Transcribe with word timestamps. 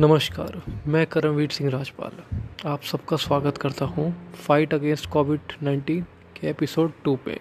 नमस्कार, 0.00 0.62
मैं 0.86 1.06
करमवीर 1.06 1.50
सिंह 1.50 1.70
राजपाल। 1.70 2.12
आप 2.68 2.82
सबका 2.82 3.16
स्वागत 3.16 3.58
करता 3.58 3.84
हूँ 3.84 4.32
फाइट 4.34 4.74
अगेंस्ट 4.74 5.10
कोविड 5.10 5.40
19 5.62 6.02
के 6.40 6.46
एपिसोड 6.46 6.92
टू 7.04 7.18
पे। 7.24 7.40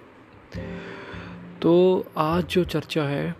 तो 1.62 2.05
आज 2.18 2.46
जो 2.46 2.64
चर्चा 2.64 3.04
है, 3.04 3.36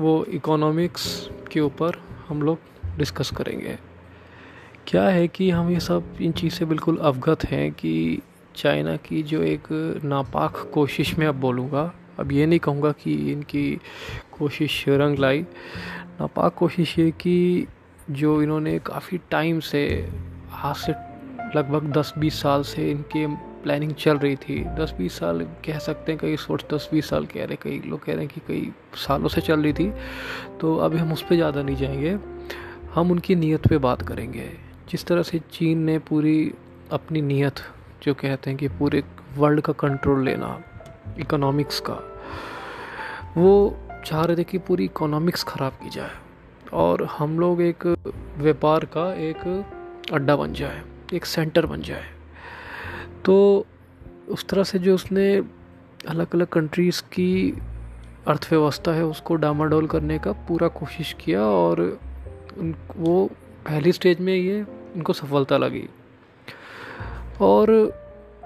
वो 0.00 0.24
इकोनॉमिक्स 0.24 1.30
के 1.52 1.60
ऊपर 1.60 2.02
हम 2.28 2.42
लोग 2.42 2.58
डिस्कस 2.96 3.30
करेंगे। 3.30 3.78
क्या 4.86 5.08
है 5.08 5.28
कि 5.28 5.50
हम 5.50 5.70
ये 5.70 5.80
सब, 5.80 6.16
इन 6.20 6.32
चीज़ 6.32 6.54
से 6.54 6.64
बिल्कुल 6.64 6.96
अवगत 6.96 7.44
हैं 7.44 7.72
कि 7.72 8.20
चाइना 8.56 8.96
की 8.96 9.22
जो 9.22 9.42
एक 9.42 9.62
नापाक 10.04 10.70
कोशिश 10.74 11.18
में 11.18 11.26
अब 11.26 11.34
बोलूँगा, 11.34 11.94
अब 12.18 12.32
ये 12.32 12.46
नहीं 12.46 12.58
कहूँगा 12.58 12.92
कि 12.92 13.32
इनकी 13.32 13.80
कोशिश 14.38 14.84
रंग 14.88 15.18
लाई। 15.18 15.42
नापाक 16.20 16.54
कोशिश 16.54 16.98
ये 16.98 17.10
कि 17.10 17.66
जो 18.10 18.42
इन्होंने 18.42 18.78
काफ़ी 18.78 19.20
टाइम 19.30 19.60
से, 19.60 20.10
आज 20.62 20.76
से 20.76 20.92
लगभग 21.58 21.92
10-20 21.92 22.42
साल 22.42 22.62
से 22.62 22.90
इनके 22.90 23.26
प्लानिंग 23.62 23.92
चल 23.94 24.18
रही 24.18 24.36
थी। 24.36 24.64
10-20 24.64 25.18
साल 25.18 25.40
कह 25.42 25.78
सकते 25.78 26.12
हैं, 26.12 26.20
कई 26.20 26.36
सोच 26.36 26.64
दस 26.74 26.88
बीस 26.92 27.08
साल 27.08 27.26
कह 27.26 27.44
रहे 27.44 27.56
कई 27.56 27.82
लोग 27.86 28.04
कह 28.04 28.12
रहे 28.12 28.24
हैं 28.24 28.34
कि 28.34 28.40
कई 28.48 28.72
सालों 28.94 29.28
से 29.28 29.40
चल 29.40 29.62
रही 29.62 29.72
थी। 29.72 29.92
तो 30.60 30.76
अभी 30.76 30.98
हम 30.98 31.12
उस 31.12 31.22
पर 31.22 31.34
ज़्यादा 31.34 31.62
नहीं 31.62 31.76
जाएँगे। 31.76 32.18
हम 32.94 33.10
उनकी 33.10 33.34
नीयत 33.34 33.66
पे 33.68 33.78
बात 33.78 34.02
करेंगे। 34.02 34.50
जिस 34.88 35.04
तरह 35.04 35.22
से 35.22 35.38
चीन 35.38 35.78
ने 35.78 35.98
पूरी 35.98 36.54
अपनी 36.92 37.22
नीयत, 37.22 37.54
जो 38.02 38.14
कहते 38.14 38.50
हैं 38.50 38.58
कि 38.58 38.68
पूरे 38.68 39.02
वर्ल्ड 39.36 39.60
का 39.60 39.72
कंट्रोल 39.72 40.24
लेना 40.24 40.60
इकोनॉमिक्स 41.18 41.80
का, 41.80 42.00
वो 43.36 43.78
चाह 44.06 44.24
रहे 44.24 44.36
थे 44.36 44.44
कि 44.44 44.58
पूरी 44.58 44.84
इकोनॉमिक्स 44.84 45.44
ख़राब 45.44 45.72
की 45.72 45.90
जाए। 45.90 46.23
और 46.74 47.04
हम 47.04 47.38
लोग 47.40 47.62
एक 47.62 47.86
व्यापार 48.38 48.84
का 48.84 49.12
एक 49.14 49.64
अड्डा 50.12 50.36
बन 50.36 50.52
जाए, 50.52 50.82
एक 51.14 51.24
सेंटर 51.24 51.66
बन 51.66 51.82
जाए। 51.82 52.04
तो 53.24 53.66
उस 54.28 54.46
तरह 54.48 54.64
से 54.64 54.78
जो 54.78 54.94
उसने 54.94 55.34
अलग 56.08 56.34
अलग 56.34 56.46
कंट्रीज़ 56.46 57.02
की 57.02 57.62
अर्थव्यवस्था 58.28 58.92
है, 58.92 59.04
उसको 59.04 59.34
डामाडोल 59.34 59.86
करने 59.86 60.18
का 60.18 60.32
पूरा 60.32 60.68
कोशिश 60.68 61.12
किया 61.20 61.42
और 61.42 62.00
वो 62.96 63.26
पहली 63.66 63.92
स्टेज 63.92 64.20
में 64.20 64.34
ये 64.34 64.64
इनको 64.96 65.12
सफलता 65.12 65.56
लगी। 65.56 65.88
और 67.40 67.70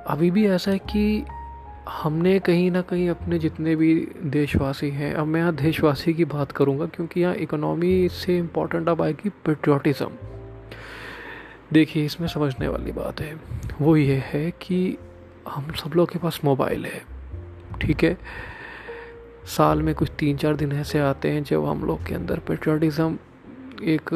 अभी 0.07 0.31
भी 0.31 0.47
ऐसा 0.47 0.71
है 0.71 0.79
कि 0.79 1.25
हमने 1.89 2.39
कहीं 2.39 2.71
ना 2.71 2.81
कहीं 2.81 3.09
अपने 3.11 3.39
जितने 3.39 3.75
भी 3.77 3.95
देशवासी 4.23 4.91
हैं, 4.91 5.13
अब 5.15 5.27
मैं 5.27 5.41
यहाँ 5.41 5.55
देशवासी 5.57 6.15
की 6.15 6.25
बात 6.25 6.53
करूँगा 6.53 6.87
क्योंकि 6.87 7.21
यहाँ 7.21 7.35
इकोनॉमी 7.35 8.09
से 8.09 8.37
इम्पोर्टेंट 8.39 8.89
अब 8.89 9.03
आएगी 9.03 9.29
पेट्रियाटिज़म 9.47 10.11
देखिए, 11.73 12.05
इसमें 12.05 12.27
समझने 12.29 12.69
वाली 12.69 12.93
बात 12.93 13.21
है, 13.21 13.35
वो 13.81 13.97
ये 13.97 14.23
है 14.27 14.51
कि 14.63 14.97
हम 15.49 15.73
सब 15.75 15.95
लोग 15.97 16.13
के 16.13 16.19
पास 16.19 16.41
मोबाइल 16.45 16.85
है, 16.87 17.03
ठीक 17.81 18.05
है? 18.05 18.17
साल 19.47 19.83
में 19.83 19.95
कुछ 19.95 20.11
तीन 20.19 20.37
चार 20.37 20.57
दिन 20.57 20.73
ऐसे 20.73 20.99
आते 20.99 21.31
हैं 21.31 21.43
जब 21.45 21.65
हम 21.65 21.85
लोग 21.85 22.07
के 22.07 22.15
अंदर 22.15 22.39
पेट्रियाटिज़म 22.49 23.19
एक 23.85 24.15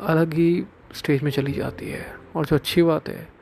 अलग 0.00 0.34
ही 0.34 0.64
स्टेज 0.94 1.22
में 1.22 1.30
चली 1.30 1.52
जाती 1.52 1.90
है। 1.90 2.06
और 2.36 2.46
जो 2.46 2.56
अच्छी 2.56 2.82
बात 2.82 3.08
है 3.08 3.37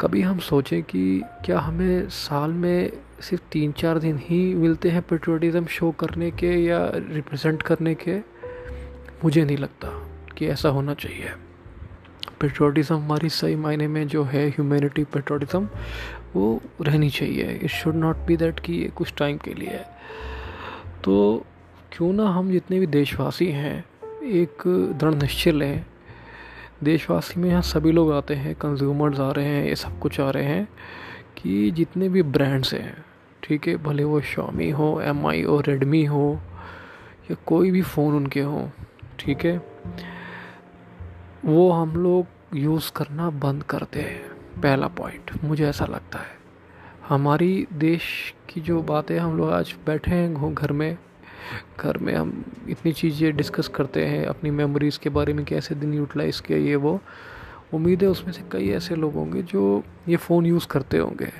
कभी 0.00 0.22
हम 0.22 0.38
सोचें 0.38 0.82
कि 0.82 1.22
क्या 1.44 1.58
हमें 1.58 2.08
साल 2.08 2.50
में 2.50 2.92
सिर्फ़ 3.20 3.42
तीन 3.52 3.72
चार 3.72 3.98
दिन 3.98 4.18
ही 4.22 4.54
मिलते 4.54 4.88
हैं 4.88 5.02
पेट्रोटिज़म 5.02 5.66
शो 5.66 5.90
करने 5.90 6.30
के 6.30 6.50
या 6.64 6.78
रिप्रेजेंट 6.94 7.62
करने 7.62 7.94
के? 7.94 8.18
मुझे 9.24 9.44
नहीं 9.44 9.56
लगता 9.56 9.88
कि 10.36 10.46
ऐसा 10.46 10.68
होना 10.68 10.94
चाहिए। 10.94 11.30
पेट्रोटिज़म 12.40 12.94
हमारी 12.94 13.28
सही 13.28 13.56
मायने 13.56 13.88
में 13.88 14.06
जो 14.08 14.24
है 14.24 14.48
ह्यूमैनिटी 14.48 15.04
पेट्रोटिज़म 15.04 15.68
वो 16.34 16.60
रहनी 16.82 17.10
चाहिए। 17.10 17.58
It 17.62 17.70
should 17.70 17.94
not 17.94 18.16
be 18.16 18.36
that 18.36 18.60
कि 18.60 18.72
ये 18.74 18.88
कुछ 18.88 19.14
टाइम 19.18 19.38
के 19.38 19.54
लिए। 19.54 19.68
है 19.68 19.84
तो 21.04 21.44
क्यों 21.92 22.12
ना 22.12 22.28
हम 22.28 22.50
जितने 22.50 22.80
भी 22.80 22.86
देशवासी 22.86 23.46
हैं, 23.46 23.84
एक 24.22 24.62
दृढ़ 25.00 25.14
निश्चय 25.14 25.52
लें 25.52 25.84
देशवासी 26.84 27.40
में 27.40 27.48
यहाँ 27.48 27.62
सभी 27.62 27.92
लोग 27.92 28.12
आते 28.12 28.34
हैं 28.34 28.54
कंज्यूमर्स 28.54 29.20
आ 29.20 29.30
रहे 29.30 29.44
हैं, 29.46 29.64
ये 29.64 29.76
सब 29.76 29.98
कुछ 29.98 30.20
आ 30.20 30.30
रहे 30.30 30.44
हैं 30.44 30.68
कि 31.36 31.70
जितने 31.70 32.08
भी 32.08 32.22
ब्रांड्स 32.22 32.72
हैं, 32.74 33.04
ठीक 33.42 33.68
है, 33.68 33.76
भले 33.76 34.04
वो 34.04 34.20
शॉमी 34.20 34.70
हो 34.70 35.00
एम 35.00 35.26
आई 35.26 35.42
हो 35.42 35.60
रेडमी 35.60 36.04
हो, 36.04 36.38
या 37.30 37.36
कोई 37.46 37.70
भी 37.70 37.82
फ़ोन 37.82 38.14
उनके 38.14 38.40
हों, 38.40 38.68
ठीक 39.18 39.44
है, 39.44 39.56
वो 41.44 41.70
हम 41.70 41.96
लोग 41.96 42.56
यूज़ 42.56 42.92
करना 42.92 43.30
बंद 43.30 43.62
करते 43.62 44.00
हैं, 44.00 44.22
पहला 44.62 44.88
पॉइंट 44.88 45.30
मुझे 45.44 45.66
ऐसा 45.68 45.84
लगता 45.84 46.18
है। 46.18 46.34
हमारी 47.08 47.66
देश 47.72 48.34
की 48.48 48.60
जो 48.60 48.82
बातें 48.82 49.18
हम 49.18 49.36
लोग 49.38 49.50
आज 49.50 49.74
बैठे 49.86 50.10
हैं, 50.10 50.54
घर 50.54 50.72
में 50.72 50.96
घर 51.80 51.98
में 51.98 52.14
हम 52.14 52.44
इतनी 52.68 52.92
चीज़ें 52.92 53.36
डिस्कस 53.36 53.68
करते 53.68 54.06
हैं, 54.06 54.26
अपनी 54.26 54.50
मेमोरीज़ 54.50 54.98
के 54.98 55.10
बारे 55.10 55.32
में 55.32 55.44
कैसे 55.44 55.74
दिन 55.74 55.94
यूटिलाइज़ 55.94 56.42
किया 56.42 56.58
ये 56.58 56.76
वो। 56.76 57.00
उम्मीद 57.74 58.02
है 58.02 58.08
उसमें 58.08 58.32
से 58.32 58.42
कई 58.52 58.68
ऐसे 58.68 58.96
लोग 58.96 59.14
होंगे 59.14 59.42
जो 59.42 59.84
ये 60.08 60.16
फ़ोन 60.16 60.46
यूज़ 60.46 60.66
करते 60.66 60.98
होंगे। 60.98 61.32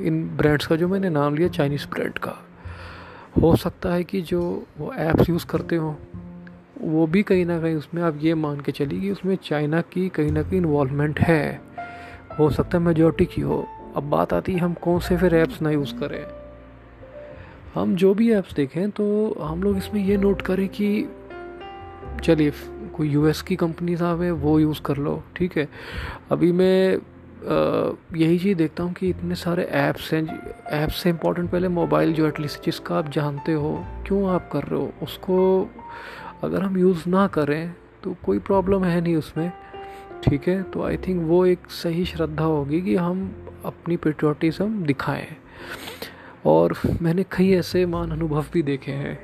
इन 0.00 0.36
ब्रांड्स 0.36 0.66
का 0.66 0.76
जो 0.76 0.88
मैंने 0.88 1.10
नाम 1.10 1.34
लिया 1.34 1.48
चाइनीज़ 1.48 1.86
ब्रांड 1.86 2.18
का। 2.18 2.46
हो 3.42 3.56
सकता 3.56 3.92
है 3.94 4.04
कि 4.04 4.20
जो 4.20 4.66
वो 4.78 4.92
ऐप्स 4.92 5.30
यूज़ 5.30 5.46
करते 5.46 5.76
हों, 5.76 5.94
वो 6.80 7.06
भी 7.06 7.22
कहीं 7.22 7.46
ना 7.46 7.60
कहीं 7.60 7.74
उसमें, 7.74 8.02
आप 8.02 8.18
ये 8.20 8.34
मान 8.34 8.60
के 8.60 8.72
चलिए 8.72 9.00
कि 9.00 9.10
उसमें 9.10 9.38
चाइना 9.44 9.80
की 9.80 10.08
कहीं 10.08 10.32
ना 10.32 10.42
कहीं 10.42 10.56
इन्वॉलमेंट 10.56 11.20
है। 11.20 11.60
हो 12.38 12.50
सकता 12.50 12.78
है 12.78 12.84
मेजोरिटी 12.84 13.24
की 13.24 13.40
हो। 13.40 13.66
अब 13.96 14.02
बात 14.02 14.32
आती 14.32 14.52
है 14.52 14.58
हम 14.58 14.74
कौन 14.74 15.00
से 15.00 15.16
फिर 15.16 15.34
ऐप्स 15.34 15.62
ना 15.62 15.70
यूज़ 15.70 15.94
करें। 15.94 16.43
हम 17.74 17.94
जो 17.96 18.12
भी 18.14 18.30
ऐप्स 18.32 18.54
देखें 18.54 18.90
तो 18.90 19.04
हम 19.40 19.62
लोग 19.62 19.76
इसमें 19.76 20.04
ये 20.04 20.16
नोट 20.16 20.42
करें 20.42 20.68
कि, 20.68 21.08
चलिए, 22.22 22.52
कोई 22.94 23.08
यूएस 23.08 23.42
की 23.42 23.56
कंपनी 23.56 23.96
साहब 23.96 24.22
है 24.22 24.30
वो 24.30 24.58
यूज़ 24.60 24.80
कर 24.82 24.96
लो, 24.96 25.22
ठीक 25.36 25.56
है? 25.58 25.68
अभी 26.30 26.52
मैं 26.52 26.98
यही 28.16 28.38
चीज़ 28.38 28.56
देखता 28.58 28.82
हूँ 28.82 28.92
कि 28.92 29.08
इतने 29.08 29.34
सारे 29.34 29.64
ऐप्स 29.64 30.12
हैं 30.12 30.22
ऐप्स 30.72 31.02
से 31.02 31.10
इम्पोर्टेंट 31.10 31.50
पहले 31.50 31.68
मोबाइल 31.68 32.12
जो 32.12 32.26
एटलीस्ट 32.28 32.64
जिसका 32.64 32.96
आप 32.98 33.10
जानते 33.10 33.52
हो, 33.52 33.74
क्यों 34.06 34.28
आप 34.30 34.48
कर 34.52 34.62
रहे 34.62 34.80
हो, 34.80 34.92
उसको 35.02 35.68
अगर 36.42 36.62
हम 36.62 36.78
यूज़ 36.78 37.08
ना 37.08 37.26
करें 37.26 37.74
तो 38.04 38.16
कोई 38.24 38.38
प्रॉब्लम 38.38 38.84
है 38.84 39.00
नहीं 39.00 39.16
उसमें, 39.16 39.50
ठीक 40.24 40.48
है? 40.48 40.62
तो 40.62 40.82
आई 40.82 40.96
थिंक 41.06 41.26
वो 41.28 41.44
एक 41.46 41.70
सही 41.82 42.04
श्रद्धा 42.04 42.44
होगी 42.44 42.80
कि 42.82 42.96
हम 42.96 43.30
अपनी 43.64 43.96
पेट्रोटिज़म 43.96 44.82
दिखाएँ। 44.84 45.26
और 46.46 46.74
मैंने 47.02 47.24
कई 47.32 47.50
ऐसे 47.52 47.84
मान 47.86 48.10
अनुभव 48.10 48.44
भी 48.52 48.62
देखे 48.62 48.92
हैं। 48.92 49.18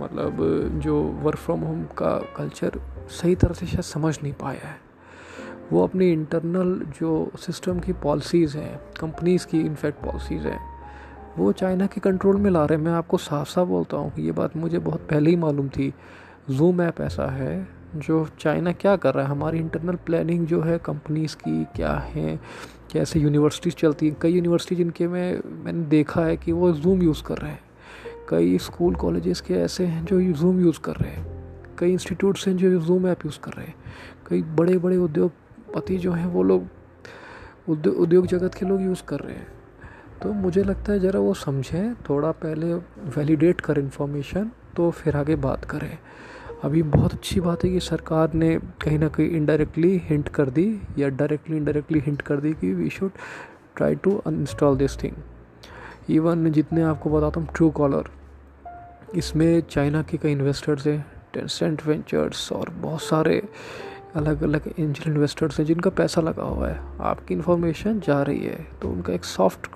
मतलब 0.00 0.36
जो 0.82 1.00
वर्क 1.22 1.38
फ्रॉम 1.38 1.60
होम 1.60 1.82
का 1.98 2.16
कल्चर 2.36 2.80
सही 3.10 3.34
तरह 3.34 3.54
से 3.54 3.66
शायद 3.66 3.84
समझ 3.84 4.18
नहीं 4.22 4.32
पाया 4.32 4.66
है। 4.68 4.78
वो 5.72 5.82
अपनी 5.84 6.10
इंटरनल 6.12 6.80
जो 7.00 7.30
सिस्टम 7.36 7.78
की 7.80 7.92
पॉलिसीज़ 7.92 8.56
हैं 8.58 8.78
कंपनीज़ 9.00 9.46
की 9.46 9.60
इनफैक्ट 9.60 10.04
पॉलिसीज़ 10.04 10.46
हैं, 10.46 10.60
वो 11.38 11.52
चाइना 11.52 11.86
के 11.86 12.00
कंट्रोल 12.00 12.36
में 12.36 12.50
ला 12.50 12.64
रहे 12.64 12.78
हैं। 12.78 12.84
मैं 12.84 12.92
आपको 12.92 13.16
साफ़ 13.18 13.48
साफ़ 13.48 13.68
बोलता 13.68 13.96
हूँ, 13.96 14.12
ये 14.18 14.32
बात 14.32 14.56
मुझे 14.56 14.78
बहुत 14.78 15.00
पहले 15.00 15.30
ही 15.30 15.36
मालूम 15.36 15.68
थी। 15.68 15.92
जूम 16.50 16.82
ऐप 16.82 17.00
ऐसा 17.00 17.30
है 17.30 17.75
जो 17.94 18.28
चाइना 18.40 18.72
क्या 18.72 18.96
कर 18.96 19.14
रहा 19.14 19.24
है? 19.24 19.30
हमारी 19.30 19.58
इंटरनल 19.58 19.94
प्लानिंग 19.94 20.46
जो 20.46 20.62
है 20.62 20.78
कंपनीज़ 20.78 21.36
की 21.36 21.64
क्या 21.64 21.92
है? 21.92 22.40
कैसे 22.92 23.20
यूनिवर्सिटीज़ 23.20 23.74
चलती 23.74 24.08
हैं? 24.08 24.16
कई 24.20 24.32
यूनिवर्सिटी 24.32 24.76
जिनके 24.76 25.08
में 25.08 25.40
मैंने 25.64 25.84
देखा 25.84 26.24
है 26.24 26.36
कि 26.36 26.52
वो 26.52 26.72
जूम 26.72 27.02
यूज़ 27.02 27.22
कर 27.24 27.38
रहे 27.38 27.50
हैं। 27.50 27.60
कई 28.28 28.58
स्कूल 28.58 28.94
कॉलेजेस 28.94 29.40
के 29.40 29.54
ऐसे 29.54 29.86
हैं 29.86 30.04
जो 30.04 30.20
जूम 30.32 30.60
यूज़ 30.60 30.80
कर 30.80 30.92
रहे 30.92 31.10
हैं। 31.10 31.26
कई 31.78 31.92
इंस्टीट्यूट्स 31.92 32.48
हैं 32.48 32.56
जो 32.56 32.80
जूम 32.80 33.06
ऐप 33.06 33.24
यूज़ 33.26 33.40
कर 33.40 33.52
रहे 33.52 33.66
हैं। 33.66 33.74
कई 34.26 34.42
बड़े 34.42 34.78
बड़े 34.78 34.96
उद्योगपति 34.96 35.98
जो 35.98 36.12
हैं 36.12 36.26
वो 36.26 36.42
लोग 36.42 36.66
उद्योग 37.68 38.26
जगत 38.26 38.54
के 38.54 38.66
लोग 38.66 38.82
यूज़ 38.82 39.02
कर 39.08 39.20
रहे 39.20 39.34
हैं। 39.34 39.46
तो 40.22 40.32
मुझे 40.32 40.62
लगता 40.62 40.92
है 40.92 41.00
ज़रा 41.00 41.20
वो 41.20 41.34
समझें, 41.34 41.94
थोड़ा 41.94 42.30
पहले 42.30 42.74
वैलिडेट 43.16 43.60
कर 43.60 43.78
इन्फॉर्मेशन 43.78 44.50
तो 44.76 44.90
फिर 44.90 45.16
आगे 45.16 45.36
बात 45.36 45.64
करें। 45.64 45.98
अभी 46.64 46.82
बहुत 46.82 47.12
अच्छी 47.12 47.40
बात 47.40 47.64
है 47.64 47.70
कि 47.70 47.80
सरकार 47.80 48.32
ने 48.34 48.54
कहीं 48.82 48.98
ना 48.98 49.08
कहीं 49.08 49.30
इनडायरेक्टली 49.30 49.96
हिंट 50.04 50.28
कर 50.28 50.50
दी, 50.50 50.80
या 50.98 51.08
डायरेक्टली 51.08 51.56
इनडायरेक्टली 51.56 52.00
हिंट 52.06 52.22
कर 52.22 52.40
दी 52.40 52.52
कि 52.52 52.72
we 52.74 52.90
should 52.90 53.10
try 53.76 53.94
to 53.94 54.16
uninstall 54.26 54.76
this 54.76 54.96
thing 55.02 56.10
even 56.10 56.50
जितने 56.52 56.82
आपको 56.82 57.10
बताता 57.10 57.40
हूँ 57.40 57.48
ट्रू 57.54 57.70
कॉलर 57.70 58.10
इसमें 59.14 59.60
चाइना 59.70 60.02
के 60.02 60.16
कई 60.16 60.32
इन्वेस्टर्स 60.32 60.86
हैं 60.86 61.04
टेंसेंट 61.34 61.86
वेंचर्स 61.86 62.50
और 62.52 62.70
बहुत 62.82 63.02
सारे 63.02 63.42
अलग 64.16 64.42
अलग 64.42 64.72
एंजल 64.78 65.10
इन्वेस्टर्स 65.10 65.58
हैं 65.58 65.66
जिनका 65.66 65.90
पैसा 65.92 66.20
लगा 66.20 66.42
हुआ 66.44 66.68
है। 66.68 66.80
आपकी 67.04 67.34
इन्फॉर्मेशन 67.34 68.00
जा 68.00 68.22
रही 68.22 68.44
है 68.44 68.66
तो 68.82 68.88
उनका 68.88 69.12
एक 69.12 69.24
सॉफ्ट 69.24 69.66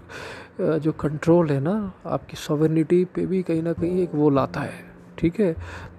जो 0.60 0.92
कंट्रोल 1.00 1.50
है 1.50 1.60
ना, 1.60 1.92
आपकी 2.06 2.36
सॉवर्निटी 2.36 3.04
पे 3.04 3.26
भी 3.26 3.42
कहीं 3.42 3.62
ना 3.62 3.72
कहीं 3.72 4.02
एक 4.02 4.14
वो 4.14 4.30
लाता 4.30 4.60
है। 4.60 4.88
ठीक 5.20 5.40
है? 5.40 5.52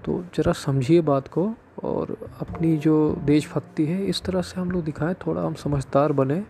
तो 0.05 0.23
ज़रा 0.35 0.53
समझिए 0.53 1.01
बात 1.01 1.27
को 1.27 1.51
और 1.83 2.15
अपनी 2.41 2.75
जो 2.77 2.95
देशभक्ति 3.25 3.85
है, 3.85 4.05
इस 4.05 4.21
तरह 4.21 4.41
से 4.41 4.59
हम 4.61 4.71
लोग 4.71 4.83
दिखाएँ, 4.83 5.13
थोड़ा 5.25 5.41
हम 5.41 5.53
समझदार 5.53 6.11
बने। 6.11 6.43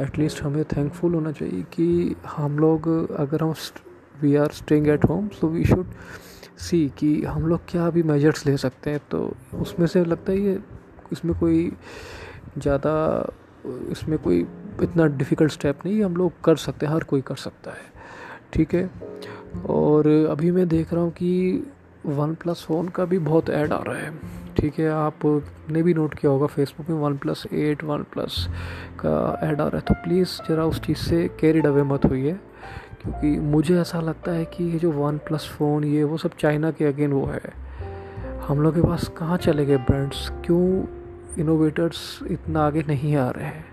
एटलीस्ट 0.00 0.42
हमें 0.42 0.64
थैंकफुल 0.64 1.14
होना 1.14 1.32
चाहिए 1.32 1.62
कि 1.72 2.16
हम 2.26 2.58
लोग, 2.58 2.88
अगर 3.16 3.42
हम 3.42 3.54
we 4.22 4.34
are 4.36 4.52
staying 4.52 4.88
at 4.88 5.04
home 5.04 5.28
so 5.28 5.48
we 5.48 5.64
should 5.64 5.86
see 6.58 6.88
कि 6.98 7.20
हम 7.22 7.46
लोग 7.46 7.60
क्या 7.68 7.88
भी 7.90 8.02
मेजर्स 8.02 8.46
ले 8.46 8.56
सकते 8.56 8.90
हैं। 8.90 9.00
तो 9.10 9.32
उसमें 9.60 9.86
से 9.86 10.04
लगता 10.04 10.32
है 10.32 10.38
ये, 10.38 10.58
इसमें 11.12 11.38
कोई 11.38 11.72
ज़्यादा, 12.58 12.94
इसमें 13.66 14.18
कोई 14.18 14.40
इतना 14.82 15.06
डिफ़िकल्ट 15.06 15.52
स्टेप 15.52 15.84
नहीं, 15.86 16.02
हम 16.04 16.16
लोग 16.16 16.40
कर 16.44 16.56
सकते 16.56 16.86
हैं, 16.86 16.92
हर 16.92 17.04
कोई 17.04 17.20
कर 17.20 17.36
सकता 17.36 17.70
है। 17.70 17.92
ठीक 18.52 18.74
है? 18.74 18.90
और 19.68 20.08
अभी 20.30 20.50
मैं 20.50 20.68
देख 20.68 20.92
रहा 20.92 21.02
हूँ 21.02 21.10
कि 21.12 21.62
वन 22.06 22.34
प्लस 22.34 22.64
फ़ोन 22.68 22.88
का 22.88 23.04
भी 23.04 23.18
बहुत 23.20 23.50
ऐड 23.50 23.72
आ 23.72 23.78
रहा 23.78 23.96
है। 23.96 24.12
ठीक 24.56 24.78
है, 24.78 24.88
आपने 24.88 25.82
भी 25.82 25.94
नोट 25.94 26.14
किया 26.14 26.32
होगा 26.32 26.46
फेसबुक 26.46 26.88
में 26.90 26.96
one 26.98 27.16
plus 27.16 27.44
eight 27.52 27.84
one 27.84 28.02
plus 28.12 28.46
का 29.00 29.38
ऐड 29.42 29.60
आ 29.60 29.64
रहा 29.64 29.76
है। 29.76 29.80
तो 29.80 29.94
प्लीज़ 30.04 30.28
ज़रा 30.48 30.64
उस 30.64 30.80
चीज़ 30.80 30.98
से 30.98 31.26
कैरिड 31.40 31.66
अवे 31.66 31.82
मत 31.82 32.04
होइए, 32.04 32.32
क्योंकि 33.02 33.38
मुझे 33.40 33.80
ऐसा 33.80 34.00
लगता 34.00 34.32
है 34.32 34.44
कि 34.46 34.64
ये 34.64 34.78
जो 34.78 34.90
वन 34.92 35.18
प्लस 35.18 35.48
फ़ोन 35.48 35.84
ये 35.84 36.04
वो 36.04 36.16
सब 36.16 36.36
चाइना 36.38 36.70
के 36.70 36.84
अगेन 36.84 37.12
वो 37.12 37.24
है। 37.26 37.52
हम 38.48 38.60
लोग 38.60 38.74
के 38.74 38.82
पास 38.82 39.08
कहाँ 39.18 39.36
चले 39.38 39.64
गए 39.66 39.76
ब्रांड्स 39.76 40.28
क्यों 40.44 40.64
इनोवेटर्स 41.38 42.18
इतना 42.30 42.66
आगे 42.66 42.82
नहीं 42.88 43.16
आ 43.16 43.28
रहे 43.30 43.44
हैं? 43.44 43.64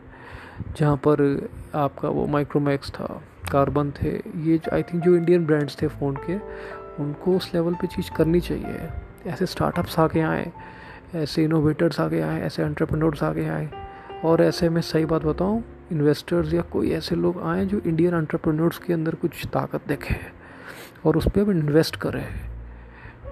जहाँ 0.78 0.95
पर 0.98 1.50
आपका 1.75 2.10
वो 2.10 2.25
माइक्रोमैक्स 2.28 2.92
था 2.92 3.22
कार्बन 3.51 3.92
थे, 3.92 4.10
ये 4.10 4.60
आई 4.74 4.83
थिंक 4.83 5.04
जो 5.04 5.16
इंडियन 5.16 5.45
ब्रांड्स 5.45 5.81
थे 5.81 5.88
फ़ोन 5.89 6.16
के 6.25 6.38
उनको 7.01 7.36
उस 7.38 7.51
लेवल 7.53 7.74
पे 7.74 7.88
चीज़ 7.88 8.12
करनी 8.18 8.39
चाहिए। 8.39 8.89
ऐसे 9.27 9.45
स्टार्टअप्स 9.45 10.00
आगे 10.00 10.21
आए, 10.21 10.51
ऐसे 11.15 11.44
इनोवेटर्स 11.44 12.00
आगे 12.00 12.21
आए, 12.21 12.42
ऐसे 12.42 12.63
एंटरप्रेन्योर्स 12.63 13.24
आगे 13.24 13.48
आए। 13.48 13.69
और 14.25 14.42
ऐसे 14.42 14.69
मैं 14.69 14.81
सही 14.81 15.06
बात 15.06 15.24
बताऊँ 15.25 15.63
इन्वेस्टर्स 15.92 16.53
या 16.53 16.62
कोई 16.62 16.92
ऐसे 16.92 17.15
लोग 17.15 17.42
आए 17.42 17.65
जो 17.65 17.80
इंडियन 17.80 18.13
एंटरप्रेन्योर्स 18.13 18.77
के 18.77 18.94
अंदर 18.94 19.15
कुछ 19.15 19.45
ताकत 19.45 19.88
देखें 19.88 20.15
और 21.06 21.18
उस 21.18 21.27
पर 21.27 21.51
इन्वेस्ट 21.51 21.95
करें। 21.95 22.25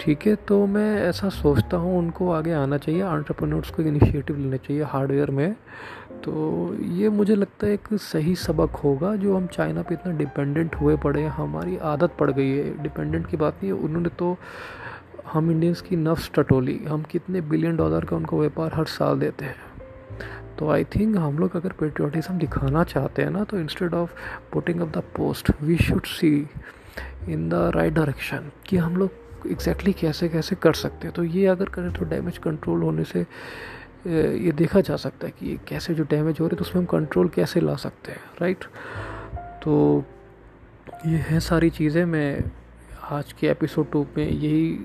ठीक 0.02 0.26
है 0.28 0.36
तो 0.48 0.66
मैं 0.66 1.02
ऐसा 1.04 1.30
सोचता 1.30 1.78
हूँ 1.78 1.98
उनको 1.98 2.32
आगे 2.32 2.54
आना 2.54 2.78
चाहिए 2.78 3.02
आंट्रप्रनोर्स 3.02 3.70
को 3.70 3.84
इनिशिएटिव 3.84 4.38
लेना 4.38 4.58
चाहिए 4.58 4.84
हार्डवेयर 4.84 5.32
में। 5.32 5.56
तो 6.24 6.76
ये 6.94 7.10
मुझे 7.10 7.36
लगता 7.36 7.68
है 7.68 7.74
एक 7.74 7.88
सही 7.94 8.36
सबक 8.36 8.76
होगा, 8.76 9.16
जो 9.16 9.36
हम 9.36 9.48
चाइना 9.48 9.82
पे 9.82 9.94
इतना 9.94 10.12
डिपेंडेंट 10.18 10.76
हुए 10.76 10.96
पड़े 10.98 11.22
हैं, 11.22 11.30
हमारी 11.30 11.78
आदत 11.78 12.16
पड़ 12.20 12.30
गई 12.32 12.50
है। 12.50 12.82
डिपेंडेंट 12.84 13.28
की 13.28 13.38
बात 13.38 13.64
नहीं 13.64 13.72
है 13.74 13.80
उन्होंने 13.80 14.10
तो 14.10 14.38
हम 15.34 15.52
इंडियंस 15.52 15.82
की 15.82 15.96
नफ्स 15.96 16.30
टटोली। 16.36 16.78
हम 16.88 17.04
कितने 17.04 17.42
बिलियन 17.44 17.76
डॉलर 17.78 18.06
का 18.06 18.16
उनको 18.16 18.40
व्यापार 18.40 18.74
हर 18.74 18.86
साल 18.88 19.20
देते 19.20 19.46
हैं। 19.46 19.56
तो 20.60 20.70
आई 20.70 20.84
थिंक 20.96 21.16
हम 21.18 21.38
लोग 21.40 21.56
अगर 21.56 21.72
पेट्रियाटिज़म 21.80 22.38
दिखाना 22.38 22.84
चाहते 22.84 23.22
हैं 23.22 23.30
ना 23.30 23.44
तो 23.44 23.60
instead 23.60 23.94
of 23.94 24.14
putting 24.54 24.82
up 24.82 24.98
the 24.98 25.04
post 25.16 25.52
we 25.62 25.78
should 25.78 26.06
see 26.06 26.36
in 27.30 27.48
the 27.50 27.72
right 27.76 27.94
direction 27.94 28.52
कि 28.66 28.78
हम 28.78 28.98
लोग 28.98 29.10
एग्जैक्टली 29.48 29.92
exactly 29.92 30.02
कैसे 30.02 30.30
कैसे 30.30 30.56
कर 30.56 30.74
सकते 30.74 31.08
हैं। 31.08 31.16
तो 31.16 31.24
ये 31.24 31.46
अगर 31.48 31.70
करें 31.70 31.92
तो 31.94 32.06
डैमेज 32.06 32.38
कंट्रोल 32.38 32.82
होने 32.84 33.04
से 33.04 33.26
ये 34.08 34.52
देखा 34.52 34.82
जा 34.82 34.96
सकता 34.96 35.28
है 35.28 35.34
कि 35.40 35.60
कैसे 35.68 35.94
जो 35.94 36.04
डैमेज 36.04 36.40
हो 36.40 36.46
रहे 36.46 36.56
हैं 36.56 36.58
तो 36.58 36.62
उसमें 36.62 36.82
हम 36.82 36.86
कंट्रोल 36.86 37.30
कैसे 37.30 37.60
ला 37.60 37.76
सकते 37.76 38.12
हैं 38.12 38.22
राइट 38.42 38.64
तो 39.64 40.04
ये 41.06 41.18
है 41.18 41.40
सारी 41.40 41.70
चीज़ें, 41.70 42.06
मैं 42.06 42.44
आज 43.04 43.34
के 43.34 43.48
एपिसोड 43.48 43.92
टू 43.92 44.08
में 44.18 44.30
यही 44.30 44.80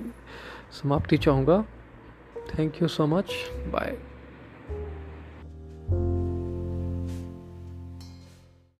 समाप्ति 0.82 1.16
चाहूँगा। 1.16 1.64
Thank 2.36 2.82
you 2.82 2.88
so 2.88 3.06
much 3.06 3.34
bye 3.54 3.98